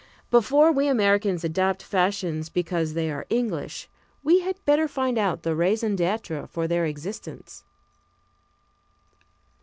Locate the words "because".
2.49-2.95